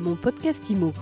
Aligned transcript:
Mon 0.00 0.16
podcast 0.16 0.70
IMO. 0.70 0.94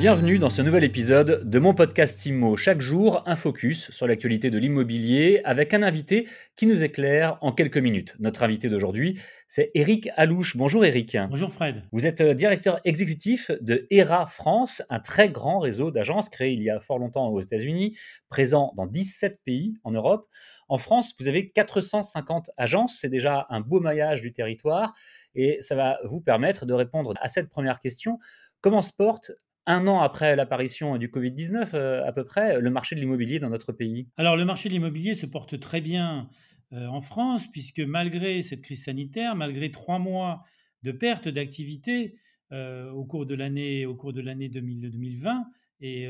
Bienvenue 0.00 0.38
dans 0.38 0.48
ce 0.48 0.62
nouvel 0.62 0.82
épisode 0.84 1.42
de 1.44 1.58
mon 1.58 1.74
podcast 1.74 2.24
IMO. 2.24 2.56
Chaque 2.56 2.80
jour, 2.80 3.22
un 3.26 3.36
focus 3.36 3.90
sur 3.90 4.06
l'actualité 4.06 4.48
de 4.48 4.56
l'immobilier 4.56 5.42
avec 5.44 5.74
un 5.74 5.82
invité 5.82 6.26
qui 6.56 6.66
nous 6.66 6.82
éclaire 6.82 7.36
en 7.42 7.52
quelques 7.52 7.76
minutes. 7.76 8.16
Notre 8.18 8.42
invité 8.42 8.70
d'aujourd'hui, 8.70 9.20
c'est 9.46 9.70
Eric 9.74 10.08
Alouche. 10.16 10.56
Bonjour 10.56 10.86
Eric. 10.86 11.18
Bonjour 11.28 11.52
Fred. 11.52 11.82
Vous 11.92 12.06
êtes 12.06 12.22
euh, 12.22 12.32
directeur 12.32 12.80
exécutif 12.86 13.50
de 13.60 13.86
ERA 13.90 14.24
France, 14.24 14.80
un 14.88 15.00
très 15.00 15.28
grand 15.28 15.58
réseau 15.58 15.90
d'agences 15.90 16.30
créé 16.30 16.54
il 16.54 16.62
y 16.62 16.70
a 16.70 16.80
fort 16.80 16.98
longtemps 16.98 17.28
aux 17.28 17.40
États-Unis, 17.42 17.94
présent 18.30 18.72
dans 18.78 18.86
17 18.86 19.40
pays 19.44 19.74
en 19.84 19.90
Europe. 19.90 20.30
En 20.70 20.78
France, 20.78 21.12
vous 21.20 21.28
avez 21.28 21.50
450 21.50 22.52
agences, 22.56 22.96
c'est 22.98 23.10
déjà 23.10 23.46
un 23.50 23.60
beau 23.60 23.80
maillage 23.80 24.22
du 24.22 24.32
territoire 24.32 24.94
et 25.34 25.58
ça 25.60 25.74
va 25.74 25.98
vous 26.04 26.22
permettre 26.22 26.64
de 26.64 26.72
répondre 26.72 27.12
à 27.20 27.28
cette 27.28 27.50
première 27.50 27.80
question. 27.80 28.18
Comment 28.62 28.80
se 28.80 28.92
porte 28.94 29.32
un 29.70 29.86
an 29.86 30.00
après 30.00 30.36
l'apparition 30.36 30.96
du 30.96 31.08
Covid-19, 31.08 31.70
euh, 31.74 32.06
à 32.06 32.12
peu 32.12 32.24
près, 32.24 32.60
le 32.60 32.70
marché 32.70 32.94
de 32.94 33.00
l'immobilier 33.00 33.38
dans 33.38 33.48
notre 33.48 33.72
pays 33.72 34.08
Alors, 34.16 34.36
le 34.36 34.44
marché 34.44 34.68
de 34.68 34.74
l'immobilier 34.74 35.14
se 35.14 35.26
porte 35.26 35.58
très 35.60 35.80
bien 35.80 36.28
euh, 36.72 36.86
en 36.86 37.00
France, 37.00 37.46
puisque 37.50 37.80
malgré 37.80 38.42
cette 38.42 38.62
crise 38.62 38.84
sanitaire, 38.84 39.36
malgré 39.36 39.70
trois 39.70 39.98
mois 39.98 40.44
de 40.82 40.92
perte 40.92 41.28
d'activité 41.28 42.16
euh, 42.52 42.90
au 42.90 43.04
cours 43.04 43.26
de 43.26 43.34
l'année 43.34 43.86
au 43.86 43.94
cours 43.94 44.12
de 44.12 44.20
l'année 44.20 44.48
2020, 44.48 45.46
et 45.82 46.08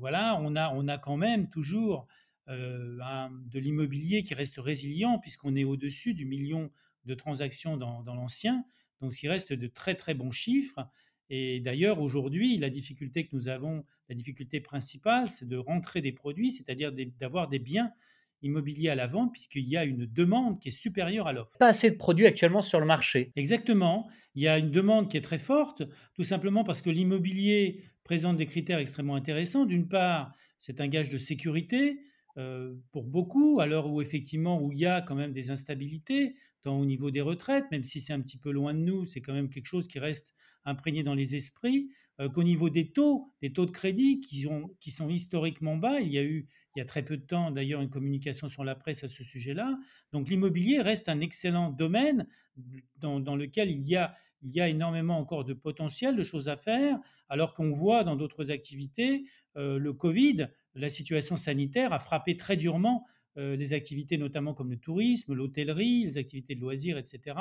voilà, 0.00 0.36
on 0.42 0.56
a 0.56 0.72
on 0.74 0.88
a 0.88 0.98
quand 0.98 1.16
même 1.16 1.48
toujours 1.48 2.08
de 2.48 3.58
l'immobilier 3.60 4.24
qui 4.24 4.34
reste 4.34 4.58
résilient, 4.58 5.20
puisqu'on 5.20 5.54
est 5.54 5.62
au-dessus 5.62 6.12
du 6.12 6.24
million 6.24 6.72
de 7.04 7.14
transactions 7.14 7.76
dans, 7.76 8.02
dans 8.02 8.16
l'ancien, 8.16 8.64
donc 9.00 9.14
ce 9.14 9.28
reste 9.28 9.52
de 9.52 9.66
très 9.68 9.94
très 9.94 10.14
bons 10.14 10.32
chiffres. 10.32 10.88
Et 11.30 11.60
d'ailleurs, 11.60 12.00
aujourd'hui, 12.00 12.58
la 12.58 12.70
difficulté 12.70 13.24
que 13.26 13.34
nous 13.34 13.48
avons, 13.48 13.84
la 14.08 14.14
difficulté 14.14 14.60
principale, 14.60 15.28
c'est 15.28 15.48
de 15.48 15.56
rentrer 15.56 16.00
des 16.00 16.12
produits, 16.12 16.50
c'est-à-dire 16.50 16.92
d'avoir 17.18 17.48
des 17.48 17.58
biens 17.58 17.90
immobiliers 18.42 18.88
à 18.88 18.94
la 18.94 19.06
vente, 19.06 19.32
puisqu'il 19.32 19.66
y 19.68 19.76
a 19.76 19.84
une 19.84 20.04
demande 20.06 20.60
qui 20.60 20.68
est 20.68 20.72
supérieure 20.72 21.26
à 21.26 21.32
l'offre. 21.32 21.56
Pas 21.58 21.68
assez 21.68 21.90
de 21.90 21.96
produits 21.96 22.26
actuellement 22.26 22.62
sur 22.62 22.80
le 22.80 22.86
marché. 22.86 23.32
Exactement. 23.36 24.08
Il 24.34 24.42
y 24.42 24.48
a 24.48 24.58
une 24.58 24.70
demande 24.70 25.10
qui 25.10 25.16
est 25.16 25.22
très 25.22 25.38
forte, 25.38 25.82
tout 26.14 26.24
simplement 26.24 26.64
parce 26.64 26.80
que 26.80 26.90
l'immobilier 26.90 27.82
présente 28.04 28.36
des 28.36 28.46
critères 28.46 28.78
extrêmement 28.78 29.14
intéressants. 29.14 29.64
D'une 29.64 29.88
part, 29.88 30.32
c'est 30.58 30.80
un 30.80 30.88
gage 30.88 31.08
de 31.08 31.18
sécurité 31.18 32.00
euh, 32.38 32.74
pour 32.90 33.04
beaucoup, 33.04 33.60
à 33.60 33.66
l'heure 33.66 33.90
où 33.90 34.00
effectivement 34.00 34.60
où 34.60 34.72
il 34.72 34.78
y 34.78 34.86
a 34.86 35.02
quand 35.02 35.14
même 35.14 35.32
des 35.32 35.50
instabilités, 35.50 36.34
tant 36.62 36.78
au 36.78 36.84
niveau 36.84 37.10
des 37.10 37.20
retraites, 37.20 37.64
même 37.70 37.84
si 37.84 38.00
c'est 38.00 38.12
un 38.12 38.20
petit 38.20 38.38
peu 38.38 38.50
loin 38.50 38.74
de 38.74 38.80
nous, 38.80 39.04
c'est 39.04 39.20
quand 39.20 39.32
même 39.32 39.48
quelque 39.48 39.66
chose 39.66 39.88
qui 39.88 39.98
reste 39.98 40.34
imprégné 40.64 41.02
dans 41.02 41.14
les 41.14 41.34
esprits, 41.34 41.90
euh, 42.20 42.28
qu'au 42.28 42.42
niveau 42.42 42.70
des 42.70 42.92
taux, 42.92 43.32
des 43.40 43.52
taux 43.52 43.66
de 43.66 43.70
crédit 43.70 44.20
qui, 44.20 44.42
sont 44.90 45.08
historiquement 45.08 45.76
bas, 45.76 46.00
il 46.00 46.12
y 46.12 46.18
a 46.18 46.22
eu 46.22 46.48
il 46.74 46.78
y 46.78 46.82
a 46.82 46.84
très 46.86 47.02
peu 47.02 47.16
de 47.16 47.24
temps 47.24 47.50
d'ailleurs 47.50 47.80
une 47.82 47.90
communication 47.90 48.48
sur 48.48 48.64
la 48.64 48.74
presse 48.74 49.04
à 49.04 49.08
ce 49.08 49.22
sujet-là. 49.22 49.78
Donc 50.12 50.28
l'immobilier 50.30 50.80
reste 50.80 51.08
un 51.08 51.20
excellent 51.20 51.70
domaine 51.70 52.26
dans, 52.96 53.20
dans 53.20 53.36
lequel 53.36 53.70
il 53.70 53.86
y, 53.86 53.96
a, 53.96 54.14
il 54.42 54.54
y 54.54 54.60
a 54.60 54.68
énormément 54.68 55.18
encore 55.18 55.44
de 55.44 55.52
potentiel, 55.52 56.16
de 56.16 56.22
choses 56.22 56.48
à 56.48 56.56
faire, 56.56 56.98
alors 57.28 57.52
qu'on 57.54 57.70
voit 57.70 58.04
dans 58.04 58.16
d'autres 58.16 58.50
activités, 58.50 59.24
euh, 59.56 59.78
le 59.78 59.92
Covid, 59.92 60.48
la 60.74 60.88
situation 60.88 61.36
sanitaire 61.36 61.92
a 61.92 61.98
frappé 61.98 62.36
très 62.36 62.56
durement 62.56 63.06
euh, 63.38 63.56
les 63.56 63.72
activités 63.72 64.18
notamment 64.18 64.54
comme 64.54 64.70
le 64.70 64.76
tourisme, 64.76 65.34
l'hôtellerie, 65.34 66.02
les 66.02 66.18
activités 66.18 66.54
de 66.54 66.60
loisirs, 66.60 66.98
etc. 66.98 67.36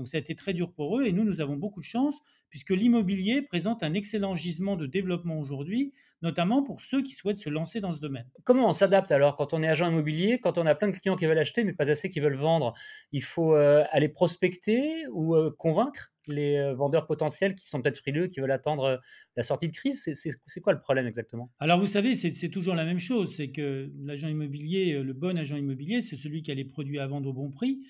Donc 0.00 0.08
ça 0.08 0.16
a 0.16 0.20
été 0.20 0.34
très 0.34 0.54
dur 0.54 0.72
pour 0.72 0.98
eux 0.98 1.04
et 1.04 1.12
nous, 1.12 1.24
nous 1.24 1.42
avons 1.42 1.56
beaucoup 1.56 1.80
de 1.80 1.84
chance 1.84 2.22
puisque 2.48 2.70
l'immobilier 2.70 3.42
présente 3.42 3.82
un 3.82 3.92
excellent 3.92 4.34
gisement 4.34 4.76
de 4.76 4.86
développement 4.86 5.38
aujourd'hui, 5.38 5.92
notamment 6.22 6.62
pour 6.62 6.80
ceux 6.80 7.02
qui 7.02 7.12
souhaitent 7.12 7.36
se 7.36 7.50
lancer 7.50 7.80
dans 7.80 7.92
ce 7.92 8.00
domaine. 8.00 8.26
Comment 8.44 8.66
on 8.66 8.72
s'adapte 8.72 9.12
alors 9.12 9.36
quand 9.36 9.52
on 9.52 9.62
est 9.62 9.68
agent 9.68 9.90
immobilier, 9.90 10.40
quand 10.40 10.56
on 10.56 10.64
a 10.64 10.74
plein 10.74 10.88
de 10.88 10.96
clients 10.96 11.16
qui 11.16 11.26
veulent 11.26 11.38
acheter 11.38 11.64
mais 11.64 11.74
pas 11.74 11.90
assez 11.90 12.08
qui 12.08 12.18
veulent 12.18 12.34
vendre? 12.34 12.72
Il 13.12 13.22
faut 13.22 13.54
euh, 13.54 13.84
aller 13.90 14.08
prospecter 14.08 15.06
ou 15.12 15.34
euh, 15.36 15.54
convaincre 15.58 16.14
les 16.28 16.56
euh, 16.56 16.74
vendeurs 16.74 17.06
potentiels 17.06 17.54
qui 17.54 17.68
sont 17.68 17.82
peut-être 17.82 17.98
frileux, 17.98 18.28
qui 18.28 18.40
veulent 18.40 18.50
attendre 18.52 19.00
la 19.36 19.42
sortie 19.42 19.66
de 19.66 19.72
crise? 19.72 20.10
C'est 20.14 20.60
quoi 20.62 20.72
le 20.72 20.80
problème 20.80 21.06
exactement? 21.06 21.50
Alors 21.58 21.78
vous 21.78 21.86
savez, 21.86 22.14
c'est 22.14 22.48
toujours 22.48 22.74
la 22.74 22.86
même 22.86 22.98
chose, 22.98 23.34
c'est 23.34 23.50
que 23.50 23.92
l'agent 24.02 24.28
immobilier, 24.28 25.02
le 25.02 25.12
bon 25.12 25.36
agent 25.36 25.56
immobilier, 25.56 26.00
c'est 26.00 26.16
celui 26.16 26.40
qui 26.40 26.50
a 26.50 26.54
les 26.54 26.64
produits 26.64 26.98
à 26.98 27.06
vendre 27.06 27.28
au 27.28 27.34
bon 27.34 27.50
prix. 27.50 27.80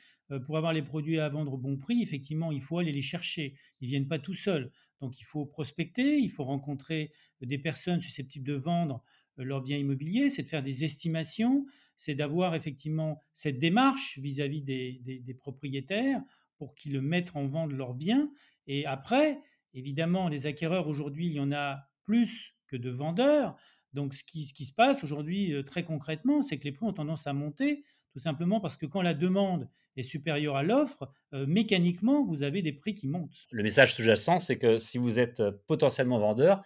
Pour 0.47 0.57
avoir 0.57 0.73
les 0.73 0.83
produits 0.83 1.19
à 1.19 1.29
vendre 1.29 1.55
au 1.55 1.59
bon 1.59 1.77
prix, 1.77 2.03
effectivement, 2.03 2.53
il 2.53 2.61
faut 2.61 2.79
aller 2.79 2.93
les 2.93 3.03
chercher. 3.03 3.55
Ils 3.81 3.87
ne 3.87 3.91
viennent 3.91 4.09
pas 4.09 4.19
tout 4.19 4.35
seuls. 4.35 4.71
Donc 5.01 5.19
il 5.21 5.25
faut 5.25 5.47
prospecter, 5.47 6.19
il 6.19 6.31
faut 6.31 6.45
rencontrer 6.45 7.13
des 7.41 7.59
personnes 7.59 8.01
susceptibles 8.01 8.47
de 8.47 8.55
vendre 8.55 9.03
leurs 9.37 9.63
biens 9.63 9.79
immobiliers, 9.79 10.29
c'est 10.29 10.43
de 10.43 10.49
faire 10.49 10.63
des 10.63 10.85
estimations, 10.85 11.67
c'est 11.97 12.15
d'avoir 12.15 12.55
effectivement 12.55 13.21
cette 13.33 13.59
démarche 13.59 14.19
vis-à-vis 14.19 14.63
des, 14.63 15.37
propriétaires 15.39 16.23
pour 16.59 16.75
qu'ils 16.75 17.01
mettent 17.01 17.35
en 17.35 17.47
vente 17.47 17.73
leurs 17.73 17.95
biens. 17.95 18.31
Et 18.67 18.85
après, 18.87 19.41
évidemment, 19.75 20.29
les 20.29 20.47
acquéreurs, 20.47 20.89
aujourd'hui, 20.89 21.27
il 21.27 21.33
y 21.33 21.41
en 21.41 21.53
a 21.53 21.89
plus 22.05 22.55
que 22.67 22.77
de 22.77 22.91
vendeurs. 22.91 23.57
Donc 23.93 24.15
ce 24.15 24.23
qui, 24.23 24.45
ce 24.45 24.55
qui 24.55 24.67
se 24.67 24.73
passe 24.73 25.03
aujourd'hui 25.03 25.53
euh, 25.53 25.63
très 25.63 25.85
concrètement, 25.85 26.43
c'est 26.43 26.59
que 26.59 26.65
les 26.65 26.73
prix 26.73 26.87
ont 26.87 26.93
tendance 26.93 27.27
à 27.27 27.33
monter, 27.33 27.83
tout 28.13 28.19
simplement 28.21 28.61
parce 28.61 28.77
que 28.77 28.87
quand 28.87 29.03
la 29.03 29.15
demande 29.15 29.69
est 29.97 30.03
supérieure 30.03 30.57
à 30.57 30.63
l'offre, 30.63 31.11
euh, 31.33 31.47
mécaniquement, 31.47 32.25
vous 32.25 32.43
avez 32.43 32.63
des 32.63 32.73
prix 32.73 32.95
qui 32.95 33.09
montent. 33.09 33.47
Le 33.51 33.63
message 33.63 33.95
sous-jacent, 33.95 34.39
c'est 34.39 34.59
que 34.59 34.79
si 34.79 34.99
vous 34.99 35.19
êtes 35.19 35.41
euh, 35.41 35.53
potentiellement 35.67 36.19
vendeur, 36.19 36.63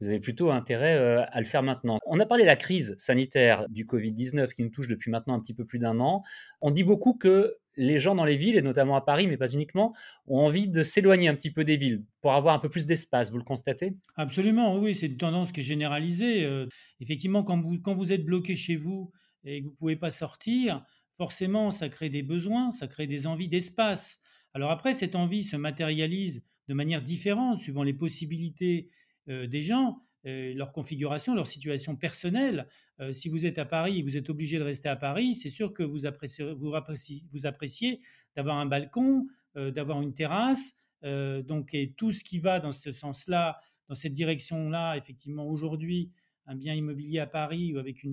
vous 0.00 0.08
avez 0.08 0.20
plutôt 0.20 0.50
intérêt 0.50 0.96
euh, 0.96 1.24
à 1.30 1.40
le 1.40 1.46
faire 1.46 1.62
maintenant. 1.62 1.98
On 2.06 2.20
a 2.20 2.26
parlé 2.26 2.44
de 2.44 2.48
la 2.48 2.56
crise 2.56 2.94
sanitaire 2.98 3.66
du 3.68 3.86
Covid-19 3.86 4.52
qui 4.52 4.62
nous 4.62 4.70
touche 4.70 4.88
depuis 4.88 5.10
maintenant 5.10 5.34
un 5.34 5.40
petit 5.40 5.54
peu 5.54 5.64
plus 5.64 5.78
d'un 5.78 6.00
an. 6.00 6.22
On 6.60 6.70
dit 6.70 6.84
beaucoup 6.84 7.14
que 7.14 7.56
les 7.78 7.98
gens 7.98 8.14
dans 8.14 8.24
les 8.24 8.36
villes, 8.36 8.56
et 8.56 8.62
notamment 8.62 8.96
à 8.96 9.02
Paris, 9.02 9.26
mais 9.26 9.36
pas 9.36 9.52
uniquement, 9.52 9.94
ont 10.26 10.40
envie 10.40 10.66
de 10.66 10.82
s'éloigner 10.82 11.28
un 11.28 11.34
petit 11.34 11.50
peu 11.50 11.62
des 11.62 11.76
villes 11.76 12.04
pour 12.22 12.32
avoir 12.32 12.54
un 12.54 12.58
peu 12.58 12.70
plus 12.70 12.86
d'espace. 12.86 13.30
Vous 13.30 13.36
le 13.36 13.44
constatez? 13.44 13.94
Absolument, 14.16 14.78
oui, 14.78 14.94
c'est 14.94 15.06
une 15.06 15.18
tendance 15.18 15.52
qui 15.52 15.60
est 15.60 15.62
généralisée. 15.62 16.48
effectivement, 17.00 17.42
quand 17.42 17.60
vous, 17.60 17.78
quand 17.78 17.94
vous 17.94 18.12
êtes 18.12 18.24
bloqué 18.24 18.56
chez 18.56 18.76
vous 18.76 19.12
et 19.44 19.60
que 19.60 19.66
vous 19.66 19.72
ne 19.72 19.76
pouvez 19.76 19.96
pas 19.96 20.10
sortir, 20.10 20.86
forcément, 21.16 21.70
ça 21.70 21.88
crée 21.88 22.10
des 22.10 22.22
besoins, 22.22 22.70
ça 22.70 22.86
crée 22.86 23.06
des 23.06 23.26
envies 23.26 23.48
d'espace. 23.48 24.20
Alors 24.54 24.70
après, 24.70 24.94
cette 24.94 25.14
envie 25.14 25.42
se 25.42 25.56
matérialise 25.56 26.42
de 26.68 26.74
manière 26.74 27.02
différente 27.02 27.60
suivant 27.60 27.82
les 27.82 27.94
possibilités 27.94 28.90
euh, 29.28 29.46
des 29.46 29.62
gens, 29.62 30.02
euh, 30.26 30.54
leur 30.54 30.72
configuration, 30.72 31.34
leur 31.34 31.46
situation 31.46 31.96
personnelle. 31.96 32.68
Euh, 33.00 33.12
si 33.12 33.28
vous 33.28 33.46
êtes 33.46 33.58
à 33.58 33.64
Paris 33.64 33.98
et 33.98 34.02
vous 34.02 34.16
êtes 34.16 34.30
obligé 34.30 34.58
de 34.58 34.64
rester 34.64 34.88
à 34.88 34.96
Paris, 34.96 35.34
c'est 35.34 35.50
sûr 35.50 35.72
que 35.72 35.82
vous 35.82 36.06
appréciez, 36.06 36.52
vous 36.52 36.74
appréciez, 36.74 37.22
vous 37.32 37.46
appréciez 37.46 38.00
d'avoir 38.34 38.56
un 38.58 38.66
balcon, 38.66 39.26
d'avoir 39.54 40.02
une 40.02 40.12
terrasse, 40.12 40.82
donc 41.02 41.72
et 41.72 41.94
tout 41.96 42.10
ce 42.10 42.22
qui 42.22 42.38
va 42.38 42.60
dans 42.60 42.72
ce 42.72 42.92
sens-là, 42.92 43.58
dans 43.88 43.94
cette 43.94 44.12
direction-là, 44.12 44.96
effectivement, 44.98 45.46
aujourd'hui, 45.46 46.12
un 46.46 46.56
bien 46.56 46.74
immobilier 46.74 47.20
à 47.20 47.26
Paris 47.26 47.74
ou 47.74 47.78
avec, 47.78 48.04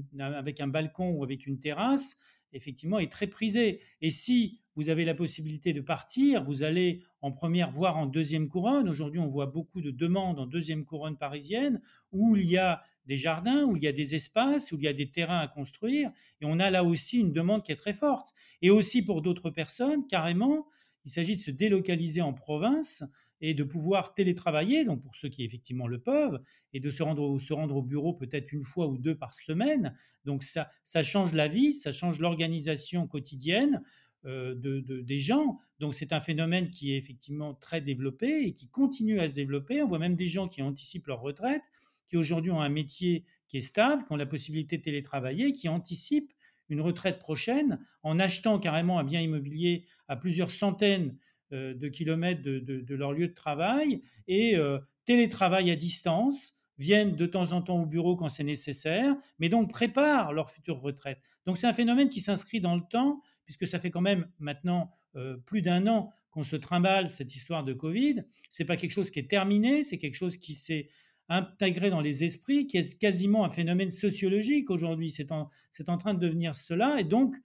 un 0.61 0.67
balcon 0.67 1.11
ou 1.11 1.23
avec 1.23 1.45
une 1.45 1.59
terrasse, 1.59 2.17
effectivement, 2.53 2.99
est 2.99 3.11
très 3.11 3.27
prisé. 3.27 3.81
Et 4.01 4.09
si 4.09 4.59
vous 4.75 4.89
avez 4.89 5.05
la 5.05 5.13
possibilité 5.13 5.73
de 5.73 5.81
partir, 5.81 6.43
vous 6.43 6.63
allez 6.63 7.03
en 7.21 7.31
première, 7.31 7.71
voire 7.71 7.97
en 7.97 8.05
deuxième 8.05 8.47
couronne. 8.47 8.89
Aujourd'hui, 8.89 9.19
on 9.19 9.27
voit 9.27 9.45
beaucoup 9.45 9.81
de 9.81 9.91
demandes 9.91 10.39
en 10.39 10.45
deuxième 10.45 10.85
couronne 10.85 11.17
parisienne 11.17 11.81
où 12.11 12.35
il 12.35 12.45
y 12.45 12.57
a 12.57 12.81
des 13.05 13.17
jardins, 13.17 13.65
où 13.65 13.75
il 13.75 13.83
y 13.83 13.87
a 13.87 13.91
des 13.91 14.15
espaces, 14.15 14.71
où 14.71 14.77
il 14.77 14.83
y 14.83 14.87
a 14.87 14.93
des 14.93 15.11
terrains 15.11 15.39
à 15.39 15.47
construire. 15.47 16.11
Et 16.41 16.45
on 16.45 16.59
a 16.59 16.71
là 16.71 16.83
aussi 16.83 17.19
une 17.19 17.33
demande 17.33 17.63
qui 17.63 17.71
est 17.71 17.77
très 17.77 17.93
forte. 17.93 18.33
Et 18.61 18.69
aussi 18.69 19.01
pour 19.01 19.21
d'autres 19.21 19.49
personnes, 19.49 20.07
carrément, 20.07 20.67
il 21.05 21.11
s'agit 21.11 21.35
de 21.35 21.41
se 21.41 21.51
délocaliser 21.51 22.21
en 22.21 22.33
province 22.33 23.03
et 23.43 23.53
de 23.53 23.65
pouvoir 23.65 24.13
télétravailler, 24.13 24.85
donc 24.85 25.03
pour 25.03 25.17
ceux 25.17 25.27
qui 25.27 25.43
effectivement 25.43 25.85
le 25.85 25.99
peuvent, 25.99 26.41
et 26.71 26.79
de 26.79 26.89
se 26.89 27.03
rendre, 27.03 27.37
se 27.39 27.51
rendre 27.51 27.75
au 27.75 27.81
bureau 27.81 28.13
peut-être 28.13 28.53
une 28.53 28.63
fois 28.63 28.87
ou 28.87 28.97
deux 28.97 29.15
par 29.15 29.33
semaine. 29.33 29.97
Donc 30.23 30.43
ça, 30.43 30.69
change 31.03 31.33
la 31.33 31.49
vie, 31.49 31.73
ça 31.73 31.91
change 31.91 32.19
l'organisation 32.19 33.05
quotidienne 33.05 33.83
euh, 34.25 34.55
de, 34.55 34.79
des 34.79 35.17
gens. 35.17 35.59
Donc 35.79 35.93
c'est 35.93 36.13
un 36.13 36.21
phénomène 36.21 36.69
qui 36.69 36.93
est 36.93 36.97
effectivement 36.97 37.53
très 37.53 37.81
développé 37.81 38.45
et 38.45 38.53
qui 38.53 38.69
continue 38.69 39.19
à 39.19 39.27
se 39.27 39.35
développer. 39.35 39.83
On 39.83 39.87
voit 39.87 39.99
même 39.99 40.15
des 40.15 40.27
gens 40.27 40.47
qui 40.47 40.61
anticipent 40.61 41.07
leur 41.07 41.19
retraite, 41.19 41.63
qui 42.07 42.15
aujourd'hui 42.15 42.51
ont 42.51 42.61
un 42.61 42.69
métier 42.69 43.25
qui 43.49 43.57
est 43.57 43.61
stable, 43.61 44.05
qui 44.05 44.13
ont 44.13 44.15
la 44.15 44.25
possibilité 44.25 44.77
de 44.77 44.83
télétravailler, 44.83 45.51
qui 45.51 45.67
anticipent 45.67 46.31
une 46.69 46.79
retraite 46.79 47.19
prochaine 47.19 47.85
en 48.03 48.21
achetant 48.21 48.57
carrément 48.57 48.99
un 48.99 49.03
bien 49.03 49.19
immobilier 49.19 49.85
à 50.07 50.15
plusieurs 50.15 50.49
centaines 50.49 51.17
de 51.53 51.87
kilomètres 51.87 52.41
de, 52.41 52.95
leur 52.95 53.13
lieu 53.13 53.27
de 53.27 53.33
travail 53.33 54.01
et 54.27 54.57
euh, 54.57 54.79
télétravail 55.05 55.71
à 55.71 55.75
distance, 55.75 56.53
viennent 56.77 57.15
de 57.15 57.25
temps 57.25 57.51
en 57.51 57.61
temps 57.61 57.81
au 57.81 57.85
bureau 57.85 58.15
quand 58.15 58.29
c'est 58.29 58.43
nécessaire, 58.43 59.15
mais 59.39 59.49
donc 59.49 59.69
préparent 59.69 60.33
leur 60.33 60.49
future 60.49 60.79
retraite. 60.79 61.19
Donc 61.45 61.57
c'est 61.57 61.67
un 61.67 61.73
phénomène 61.73 62.09
qui 62.09 62.19
s'inscrit 62.19 62.61
dans 62.61 62.75
le 62.75 62.81
temps, 62.89 63.21
puisque 63.45 63.67
ça 63.67 63.79
fait 63.79 63.91
quand 63.91 64.01
même 64.01 64.27
maintenant 64.39 64.89
euh, 65.15 65.37
plus 65.37 65.61
d'un 65.61 65.87
an 65.87 66.09
qu'on 66.31 66.43
se 66.43 66.55
trimballe 66.55 67.09
cette 67.09 67.35
histoire 67.35 67.63
de 67.63 67.73
Covid. 67.73 68.23
C'est 68.49 68.65
pas 68.65 68.75
quelque 68.75 68.91
chose 68.91 69.11
qui 69.11 69.19
est 69.19 69.29
terminé, 69.29 69.83
c'est 69.83 69.99
quelque 69.99 70.15
chose 70.15 70.37
qui 70.37 70.53
s'est 70.53 70.89
intégré 71.29 71.89
dans 71.89 72.01
les 72.01 72.23
esprits, 72.23 72.67
qui 72.67 72.77
est 72.77 72.97
quasiment 72.99 73.45
un 73.45 73.49
phénomène 73.49 73.91
sociologique 73.91 74.69
aujourd'hui. 74.69 75.11
C'est 75.11 75.31
en, 75.31 75.49
en, 75.87 75.97
train 75.97 76.13
de 76.13 76.19
devenir 76.19 76.55
cela. 76.55 76.99
Et 76.99 77.03
donc, 77.03 77.35
euh, 77.35 77.39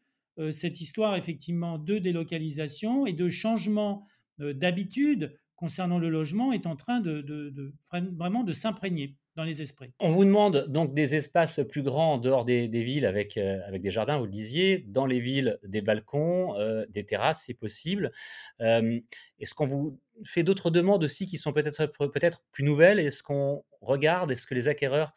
cette 0.50 0.81
histoire, 0.81 1.17
effectivement, 1.17 1.79
de 1.79 1.99
délocalisation 1.99 3.06
et 3.06 3.12
de 3.12 3.29
changement 3.29 4.06
euh, 4.40 4.52
d'habitude 4.52 5.37
concernant 5.58 5.99
le 5.99 6.08
logement 6.08 6.52
est 6.52 6.67
en 6.67 6.76
train 6.76 7.00
de, 7.00 7.75
vraiment 7.93 8.44
de 8.44 8.52
s'imprégner 8.52 9.17
dans 9.35 9.43
les 9.43 9.61
esprits. 9.61 9.93
On 9.99 10.11
vous 10.11 10.25
demande 10.25 10.67
donc 10.69 10.94
des 10.94 11.17
espaces 11.17 11.61
plus 11.69 11.82
grands 11.82 12.14
en 12.14 12.19
dehors 12.19 12.44
des, 12.44 12.69
villes 12.69 13.05
avec, 13.05 13.37
euh, 13.37 13.58
avec 13.67 13.82
des 13.82 13.90
jardins, 13.90 14.19
vous 14.19 14.26
le 14.26 14.31
disiez, 14.31 14.79
dans 14.79 15.05
les 15.05 15.19
villes 15.19 15.58
des 15.64 15.81
balcons, 15.81 16.56
euh, 16.56 16.87
des 16.91 17.05
terrasses 17.05 17.43
si 17.43 17.55
possible. 17.55 18.12
Euh, 18.61 19.00
est-ce 19.41 19.55
qu'on 19.55 19.67
vous 19.67 20.00
fait 20.25 20.44
d'autres 20.44 20.70
demandes 20.70 21.02
aussi 21.02 21.26
qui 21.26 21.38
sont 21.38 21.52
peut-être 21.52 21.87
peut-être 21.87 22.44
plus 22.52 22.62
nouvelles? 22.64 23.00
Est-ce 23.00 23.25
qu'on 23.25 23.64
regarde, 23.81 24.31
est-ce 24.31 24.46
que 24.46 24.55
les 24.55 24.69
acquéreurs 24.69 25.12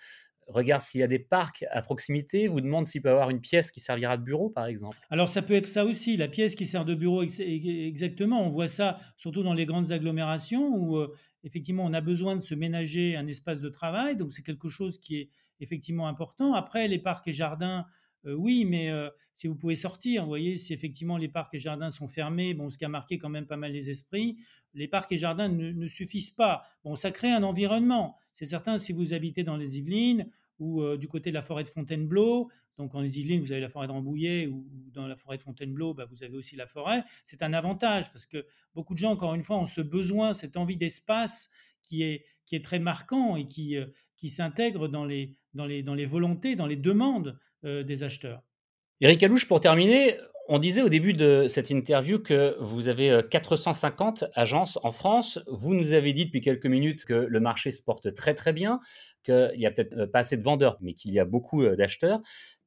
regarde 0.47 0.81
s'il 0.81 1.01
y 1.01 1.03
a 1.03 1.07
des 1.07 1.19
parcs 1.19 1.65
à 1.71 1.81
proximité, 1.81 2.47
vous 2.47 2.61
demande 2.61 2.85
s'il 2.85 3.01
peut 3.01 3.09
avoir 3.09 3.29
une 3.29 3.41
pièce 3.41 3.71
qui 3.71 3.79
servira 3.79 4.17
de 4.17 4.23
bureau, 4.23 4.49
par 4.49 4.65
exemple. 4.65 4.97
Alors 5.09 5.29
ça 5.29 5.41
peut 5.41 5.53
être 5.53 5.67
ça 5.67 5.85
aussi, 5.85 6.17
la 6.17 6.27
pièce 6.27 6.55
qui 6.55 6.65
sert 6.65 6.85
de 6.85 6.95
bureau, 6.95 7.23
exactement. 7.23 8.45
On 8.45 8.49
voit 8.49 8.67
ça 8.67 8.99
surtout 9.15 9.43
dans 9.43 9.53
les 9.53 9.65
grandes 9.65 9.91
agglomérations 9.91 10.67
où 10.75 10.97
euh, 10.97 11.13
effectivement 11.43 11.85
on 11.85 11.93
a 11.93 12.01
besoin 12.01 12.35
de 12.35 12.41
se 12.41 12.55
ménager 12.55 13.15
un 13.15 13.27
espace 13.27 13.59
de 13.59 13.69
travail, 13.69 14.17
donc 14.17 14.31
c'est 14.31 14.43
quelque 14.43 14.69
chose 14.69 14.99
qui 14.99 15.17
est 15.17 15.29
effectivement 15.59 16.07
important. 16.07 16.53
Après, 16.53 16.88
les 16.88 16.99
parcs 16.99 17.27
et 17.27 17.33
jardins, 17.33 17.85
oui, 18.25 18.65
mais 18.65 18.91
si 19.33 19.47
vous 19.47 19.56
pouvez 19.56 19.75
sortir, 19.75 20.23
vous 20.23 20.29
voyez, 20.29 20.57
si 20.57 20.73
effectivement 20.73 21.18
les 21.18 21.27
parcs 21.27 21.53
et 21.53 21.59
jardins 21.59 21.89
sont 21.89 22.07
fermés, 22.07 22.53
bon, 22.53 22.69
ce 22.69 22.77
qui 22.77 22.85
a 22.85 22.89
marqué 22.89 23.18
quand 23.18 23.29
même 23.29 23.47
pas 23.47 23.57
mal 23.57 23.71
les 23.71 23.89
esprits, 23.89 24.38
les 24.73 24.88
parcs 24.88 25.12
et 25.12 25.18
jardins 25.18 25.50
ne, 25.50 25.88
suffisent 25.88 26.31
pas. 26.31 26.63
Bon, 26.83 26.95
ça 26.95 27.12
crée 27.12 27.31
un 27.31 27.44
environnement. 27.44 28.18
C'est 28.33 28.45
certain, 28.45 28.77
si 28.77 28.94
vous 28.94 29.13
habitez 29.13 29.44
dans 29.44 29.57
les 29.57 29.77
Yvelines 29.77 30.29
ou 30.59 30.95
du 30.95 31.07
côté 31.07 31.31
de 31.31 31.35
la 31.35 31.41
forêt 31.41 31.63
de 31.63 31.69
Fontainebleau, 31.69 32.50
donc 32.77 32.95
en 32.95 33.01
les 33.01 33.19
Yvelines, 33.19 33.41
vous 33.41 33.51
avez 33.51 33.62
la 33.62 33.69
forêt 33.69 33.88
de 33.88 33.91
Rambouillet 33.91 34.47
ou, 34.47 34.65
dans 34.91 35.07
la 35.07 35.15
forêt 35.15 35.38
de 35.38 35.41
Fontainebleau, 35.41 35.94
bah, 35.94 36.06
vous 36.09 36.24
avez 36.24 36.35
aussi 36.35 36.56
la 36.56 36.65
forêt. 36.65 37.03
C'est 37.24 37.44
un 37.44 37.53
avantage 37.53 38.12
parce 38.12 38.25
que 38.25 38.45
beaucoup 38.74 38.94
de 38.94 39.00
gens, 39.00 39.12
encore 39.12 39.35
une 39.35 39.44
fois, 39.44 39.57
ont 39.57 39.65
ce 39.65 39.81
besoin, 39.81 40.33
cette 40.33 40.57
envie 40.57 40.77
d'espace 40.77 41.50
qui 41.83 42.03
est, 42.03 42.25
qui 42.45 42.56
est 42.56 42.63
très 42.63 42.79
marquant 42.79 43.35
et 43.35 43.47
qui, 43.47 43.75
qui 44.17 44.29
s'intègre 44.29 44.88
dans 44.88 45.06
les, 45.06 45.35
dans, 45.53 45.65
les, 45.65 45.83
dans 45.83 45.95
les 45.95 46.06
volontés, 46.06 46.56
dans 46.56 46.67
les 46.67 46.75
demandes 46.75 47.38
des 47.63 48.03
acheteurs. 48.03 48.41
Eric 49.01 49.23
Alouche, 49.23 49.47
pour 49.47 49.59
terminer, 49.59 50.17
on 50.47 50.59
disait 50.59 50.81
au 50.81 50.89
début 50.89 51.13
de 51.13 51.47
cette 51.47 51.69
interview 51.69 52.19
que 52.19 52.55
vous 52.59 52.87
avez 52.87 53.21
450 53.29 54.23
euh, 54.23 54.27
agences 54.35 54.77
en 54.83 54.91
France. 54.91 55.39
Vous 55.47 55.73
nous 55.73 55.93
avez 55.93 56.13
dit 56.13 56.25
depuis 56.25 56.41
quelques 56.41 56.65
minutes 56.65 57.05
que 57.05 57.13
le 57.13 57.39
marché 57.39 57.71
se 57.71 57.81
porte 57.81 58.13
très 58.13 58.33
très 58.33 58.53
bien, 58.53 58.79
qu'il 59.23 59.53
n'y 59.57 59.65
a 59.65 59.71
peut-être 59.71 59.93
euh, 59.93 60.07
pas 60.07 60.19
assez 60.19 60.37
de 60.37 60.43
vendeurs, 60.43 60.77
mais 60.81 60.93
qu'il 60.93 61.13
y 61.13 61.19
a 61.19 61.25
beaucoup 61.25 61.65
d'acheteurs. 61.65 62.19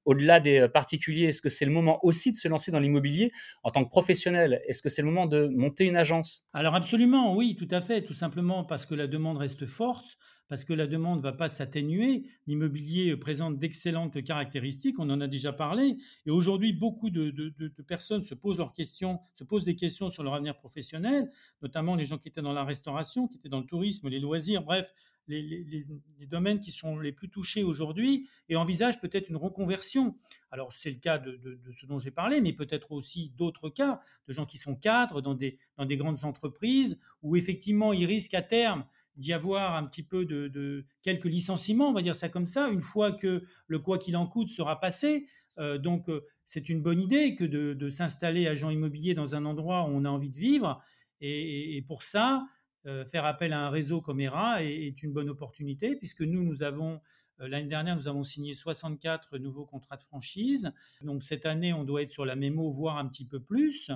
Au-delà 0.07 0.41
des 0.41 0.67
particuliers, 0.69 1.27
est-ce 1.27 1.41
que 1.41 1.49
c'est 1.49 1.65
le 1.65 1.71
moment 1.71 1.99
aussi 2.03 2.33
de 2.33 2.37
se 2.37 2.49
lancer 2.49 2.71
dans 2.71 2.81
l'immobilier 2.81 3.31
en 3.63 3.71
tant 3.71 3.85
que 3.85 3.91
professionnel? 3.91 4.63
Est-ce 4.67 4.83
que 4.83 4.89
c'est 4.89 5.03
le 5.03 5.09
moment 5.09 5.27
de 5.27 5.47
monter 5.47 5.85
une 5.85 5.97
agence? 5.97 6.47
Alors 6.53 6.75
absolument, 6.75 7.35
oui, 7.35 7.57
tout 7.57 7.69
à 7.71 7.81
fait, 7.81 8.03
tout 8.03 8.13
simplement 8.13 8.65
parce 8.65 8.87
que 8.87 8.95
la 8.95 9.07
demande 9.07 9.39
reste 9.39 9.67
forte 9.67 10.19
parce 10.49 10.65
que 10.65 10.73
la 10.73 10.87
demande 10.87 11.19
ne 11.19 11.23
va 11.23 11.33
pas 11.33 11.49
s'atténuer. 11.49 12.25
L'immobilier 12.47 13.17
présente 13.17 13.59
d'excellentes 13.59 14.23
caractéristiques, 14.23 14.99
on 14.99 15.09
en 15.11 15.21
a 15.21 15.27
déjà 15.27 15.53
parlé. 15.53 15.97
Et 16.27 16.31
aujourd'hui, 16.31 16.73
beaucoup 16.73 17.11
de, 17.11 17.69
personnes 17.87 18.23
se 18.23 18.35
posent, 18.35 18.59
leurs 18.59 18.73
questions, 18.73 19.21
se 19.33 19.45
posent 19.45 19.65
des 19.65 19.77
questions 19.77 20.09
sur 20.09 20.23
leur 20.23 20.35
avenir 20.35 20.57
professionnel, 20.57 21.31
notamment 21.63 21.95
les 21.95 22.05
gens 22.05 22.19
qui 22.19 22.29
étaient 22.29 22.43
dans 22.43 22.53
la 22.53 22.65
restauration, 22.65 23.27
qui 23.27 23.39
étaient 23.39 23.49
dans 23.49 23.61
le 23.61 23.67
tourisme, 23.67 24.09
les 24.09 24.21
loisirs, 24.21 24.63
bref, 24.63 24.95
les, 25.27 25.87
domaines 26.27 26.61
qui 26.61 26.71
sont 26.71 26.99
les 26.99 27.13
plus 27.13 27.31
touchés 27.31 27.63
aujourd'hui 27.63 28.29
et 28.49 28.57
envisagent 28.57 29.01
peut-être 29.01 29.29
une 29.29 29.37
reconversion. 29.37 30.17
Alors 30.51 30.73
c'est 30.73 30.91
le 30.91 30.97
cas 30.97 31.19
de, 31.19 31.59
ce 31.73 31.87
dont 31.87 31.99
j'ai 31.99 32.11
parlé, 32.11 32.41
mais 32.41 32.53
peut-être 32.53 32.93
aussi 32.93 33.31
d'autres 33.37 33.71
cas 33.71 34.01
de 34.29 34.33
gens 34.33 34.47
qui 34.47 34.59
sont 34.59 34.75
cadres 34.75 35.21
dans 35.21 35.35
des 35.35 35.97
grandes 35.97 36.25
entreprises 36.25 36.99
où 37.23 37.37
effectivement 37.37 37.93
ils 37.93 38.07
risquent 38.07 38.35
à 38.35 38.43
terme 38.43 38.85
d'y 39.17 39.33
avoir 39.33 39.77
un 39.77 39.85
petit 39.85 40.03
peu 40.03 40.25
de, 40.25 40.85
quelques 41.03 41.27
licenciements, 41.27 41.89
on 41.89 41.93
va 41.93 42.03
dire 42.03 42.15
ça 42.15 42.29
comme 42.29 42.47
ça, 42.47 42.69
une 42.69 42.81
fois 42.81 43.13
que 43.13 43.45
le 43.67 43.79
quoi 43.79 43.99
qu'il 43.99 44.17
en 44.17 44.27
coûte 44.27 44.49
sera 44.49 44.81
passé. 44.81 45.27
Euh, 45.59 45.79
donc 45.79 46.09
euh, 46.09 46.25
c'est 46.45 46.69
une 46.69 46.83
bonne 46.83 47.01
idée 47.01 47.37
que 47.37 47.45
de, 47.45 47.91
s'installer 47.91 48.49
agent 48.49 48.71
immobilier 48.71 49.15
dans 49.15 49.35
un 49.35 49.45
endroit 49.45 49.83
où 49.83 49.89
on 49.89 50.05
a 50.05 50.09
envie 50.09 50.31
de 50.31 50.37
vivre. 50.37 50.83
Et, 51.21 51.83
pour 51.87 52.03
ça, 52.03 52.45
euh, 52.87 53.05
faire 53.07 53.25
appel 53.25 53.53
à 53.53 53.65
un 53.65 53.71
réseau 53.71 54.03
comme 54.03 54.21
ERA 54.21 54.63
est, 54.63 55.03
une 55.03 55.13
bonne 55.13 55.31
opportunité, 55.31 55.97
puisque 55.97 56.21
nous, 56.21 56.43
nous 56.43 56.63
avons, 56.63 57.01
l'année 57.39 57.69
dernière, 57.69 57.97
nous 57.97 58.09
avons 58.09 58.25
signé 58.25 58.53
64 58.53 59.39
nouveaux 59.39 59.65
contrats 59.65 59.97
de 59.97 60.03
franchise. 60.03 60.71
Donc 61.01 61.23
cette 61.23 61.47
année, 61.47 61.73
on 61.73 61.85
doit 61.85 62.03
être 62.03 62.11
sur 62.11 62.27
la 62.27 62.37
mémo, 62.37 62.71
voire 62.71 62.99
un 62.99 63.07
petit 63.07 63.25
peu 63.25 63.41
plus. 63.41 63.91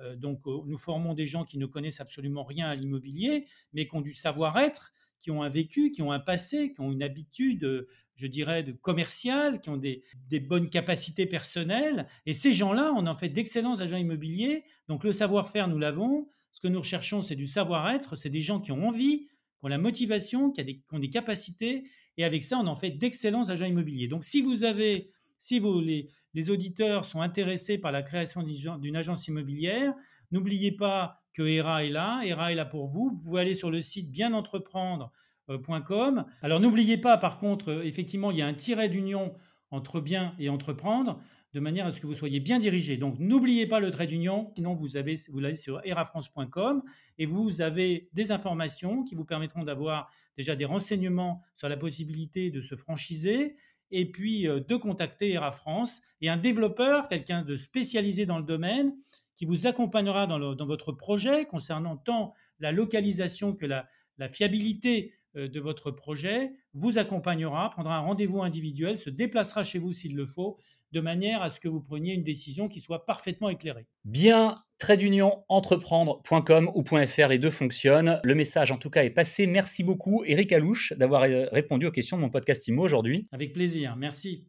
Euh, 0.00 0.16
donc, 0.16 0.40
euh, 0.46 0.58
nous 0.66 0.78
formons 0.78 1.14
des 1.14 1.26
gens 1.26 1.44
qui 1.44 1.58
ne 1.58 1.66
connaissent 1.66 2.00
absolument 2.00 2.44
rien 2.44 2.68
à 2.68 2.74
l'immobilier, 2.74 3.46
mais 3.72 3.86
qui 3.86 3.94
ont 3.94 4.00
du 4.00 4.14
savoir-être, 4.14 4.92
qui 5.18 5.30
ont 5.30 5.42
un 5.42 5.48
vécu, 5.48 5.92
qui 5.92 6.02
ont 6.02 6.12
un 6.12 6.20
passé, 6.20 6.72
qui 6.72 6.80
ont 6.80 6.90
une 6.90 7.02
habitude, 7.02 7.64
euh, 7.64 7.88
je 8.16 8.26
dirais, 8.26 8.62
de 8.62 8.72
commercial, 8.72 9.60
qui 9.60 9.70
ont 9.70 9.76
des, 9.76 10.02
bonnes 10.40 10.70
capacités 10.70 11.26
personnelles. 11.26 12.08
Et 12.26 12.32
ces 12.32 12.52
gens-là, 12.52 12.92
on 12.96 13.06
en 13.06 13.14
fait 13.14 13.28
d'excellents 13.28 13.80
agents 13.80 13.96
immobiliers. 13.96 14.64
Donc, 14.88 15.04
le 15.04 15.12
savoir-faire, 15.12 15.68
nous 15.68 15.78
l'avons. 15.78 16.28
Ce 16.52 16.60
que 16.60 16.68
nous 16.68 16.80
recherchons, 16.80 17.20
c'est 17.20 17.36
du 17.36 17.46
savoir-être. 17.46 18.16
C'est 18.16 18.30
des 18.30 18.40
gens 18.40 18.60
qui 18.60 18.72
ont 18.72 18.86
envie, 18.86 19.26
qui 19.26 19.64
ont 19.64 19.68
la 19.68 19.78
motivation, 19.78 20.50
qui, 20.50 20.82
ont 20.90 20.98
des 20.98 21.10
capacités. 21.10 21.84
Et 22.18 22.24
avec 22.24 22.42
ça, 22.42 22.58
on 22.58 22.66
en 22.66 22.76
fait 22.76 22.90
d'excellents 22.90 23.48
agents 23.48 23.64
immobiliers. 23.64 24.08
Donc, 24.08 24.24
si 24.24 24.42
vous 24.42 24.64
avez, 24.64 25.10
si 25.38 25.58
vous 25.58 25.80
les, 25.80 26.08
les 26.34 26.50
auditeurs 26.50 27.04
sont 27.04 27.20
intéressés 27.20 27.78
par 27.78 27.92
la 27.92 28.02
création 28.02 28.42
d'une 28.42 28.96
agence 28.96 29.28
immobilière, 29.28 29.94
n'oubliez 30.30 30.72
pas 30.72 31.22
que 31.32 31.42
ERA 31.42 31.84
est 31.84 31.90
là. 31.90 32.22
ERA 32.24 32.52
est 32.52 32.54
là 32.54 32.64
pour 32.64 32.86
vous. 32.86 33.10
Vous 33.10 33.18
pouvez 33.18 33.40
aller 33.40 33.54
sur 33.54 33.70
le 33.70 33.80
site 33.80 34.10
bienentreprendre.com. 34.10 36.24
Alors 36.42 36.60
n'oubliez 36.60 36.98
pas, 36.98 37.16
par 37.16 37.38
contre, 37.38 37.70
euh, 37.70 37.84
effectivement, 37.84 38.30
il 38.30 38.38
y 38.38 38.42
a 38.42 38.46
un 38.46 38.54
tiret 38.54 38.88
d'union 38.88 39.34
entre 39.70 40.00
bien 40.00 40.34
et 40.38 40.50
entreprendre, 40.50 41.20
de 41.54 41.60
manière 41.60 41.86
à 41.86 41.92
ce 41.92 42.00
que 42.00 42.06
vous 42.06 42.14
soyez 42.14 42.40
bien 42.40 42.58
dirigé. 42.58 42.96
Donc 42.96 43.18
n'oubliez 43.18 43.66
pas 43.66 43.80
le 43.80 43.90
trait 43.90 44.06
d'union, 44.06 44.52
sinon 44.54 44.74
vous 44.74 44.96
avez 44.96 45.14
vous 45.30 45.40
l'avez 45.40 45.54
sur 45.54 45.80
erafrance.com 45.84 46.82
et 47.18 47.26
vous 47.26 47.62
avez 47.62 48.08
des 48.12 48.32
informations 48.32 49.04
qui 49.04 49.14
vous 49.14 49.24
permettront 49.24 49.62
d'avoir 49.62 50.10
déjà 50.36 50.56
des 50.56 50.64
renseignements 50.64 51.42
sur 51.56 51.68
la 51.68 51.76
possibilité 51.76 52.50
de 52.50 52.62
se 52.62 52.74
franchiser 52.74 53.56
et 53.92 54.10
puis 54.10 54.48
euh, 54.48 54.60
de 54.60 54.74
contacter 54.76 55.30
ERA 55.32 55.52
France 55.52 56.00
et 56.20 56.28
un 56.28 56.36
développeur, 56.36 57.08
quelqu'un 57.08 57.42
de 57.42 57.54
spécialisé 57.54 58.26
dans 58.26 58.38
le 58.38 58.44
domaine, 58.44 58.94
qui 59.36 59.46
vous 59.46 59.66
accompagnera 59.66 60.26
dans, 60.26 60.66
votre 60.66 60.92
projet 60.92 61.46
concernant 61.46 61.96
tant 61.96 62.34
la 62.58 62.72
localisation 62.72 63.54
que 63.54 63.66
la, 63.66 63.88
fiabilité 64.28 65.14
euh, 65.36 65.48
de 65.48 65.60
votre 65.60 65.90
projet, 65.90 66.52
vous 66.74 66.98
accompagnera, 66.98 67.70
prendra 67.70 67.96
un 67.96 68.00
rendez-vous 68.00 68.42
individuel, 68.42 68.96
se 68.96 69.10
déplacera 69.10 69.64
chez 69.64 69.78
vous 69.78 69.92
s'il 69.92 70.14
le 70.14 70.26
faut, 70.26 70.58
de 70.92 71.00
manière 71.00 71.42
à 71.42 71.50
ce 71.50 71.60
que 71.60 71.68
vous 71.68 71.80
preniez 71.80 72.14
une 72.14 72.22
décision 72.22 72.68
qui 72.68 72.80
soit 72.80 73.04
parfaitement 73.04 73.48
éclairée. 73.48 73.86
Bien, 74.04 74.54
trait 74.78 74.96
d'union 74.96 75.44
entreprendre.com 75.48 76.70
ou 76.74 76.84
.fr, 76.84 77.28
les 77.28 77.38
deux 77.38 77.50
fonctionnent. 77.50 78.20
Le 78.24 78.34
message 78.34 78.70
en 78.72 78.76
tout 78.76 78.90
cas 78.90 79.04
est 79.04 79.10
passé. 79.10 79.46
Merci 79.46 79.84
beaucoup 79.84 80.24
Eric 80.26 80.52
Alouche 80.52 80.92
d'avoir 80.94 81.22
euh, 81.22 81.46
répondu 81.52 81.86
aux 81.86 81.92
questions 81.92 82.16
de 82.16 82.22
mon 82.22 82.30
podcast 82.30 82.66
IMO 82.68 82.82
aujourd'hui. 82.82 83.26
Avec 83.32 83.52
plaisir, 83.52 83.96
merci. 83.96 84.46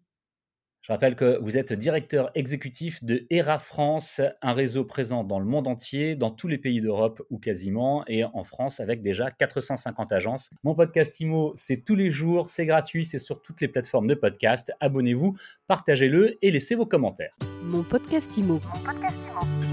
Je 0.84 0.92
rappelle 0.92 1.16
que 1.16 1.40
vous 1.42 1.58
êtes 1.58 1.72
directeur 1.72 2.30
exécutif 2.36 3.02
de 3.06 3.26
ERA 3.30 3.58
France, 3.58 4.20
un 4.42 4.52
réseau 4.52 4.84
présent 4.84 5.24
dans 5.24 5.40
le 5.40 5.46
monde 5.46 5.70
entier, 5.70 6.16
dans 6.16 6.30
tous 6.30 6.50
les 6.50 6.58
pays 6.58 6.82
d'Europe 6.82 7.22
ou 7.30 7.40
quasiment, 7.40 8.04
et 8.08 8.26
en 8.26 8.44
France 8.44 8.82
avec 8.82 9.02
déjà 9.02 9.32
450 9.32 10.12
agences. 10.12 10.50
Mon 10.66 10.76
podcast 10.76 11.18
IMO, 11.22 11.54
c'est 11.56 11.86
tous 11.86 11.96
les 11.96 12.12
jours, 12.12 12.50
c'est 12.50 12.66
gratuit, 12.66 13.06
c'est 13.06 13.18
sur 13.18 13.42
toutes 13.42 13.62
les 13.62 13.70
plateformes 13.70 14.08
de 14.08 14.14
podcast. 14.14 14.74
Abonnez-vous, 14.82 15.38
partagez-le 15.68 16.38
et 16.42 16.52
laissez 16.52 16.76
vos 16.76 16.86
commentaires. 16.86 17.38
Mon 17.64 17.84
podcast 17.84 18.36
IMO. 18.36 18.56
Mon 18.56 18.84
podcast 18.84 19.16
IMO. 19.32 19.73